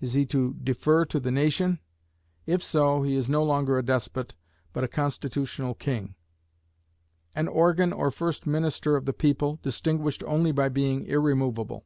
[0.00, 1.80] Is he to defer to the nation?
[2.46, 4.36] If so, he is no longer a despot,
[4.72, 6.14] but a constitutional king;
[7.34, 11.84] an organ or first minister of the people, distinguished only by being irremovable.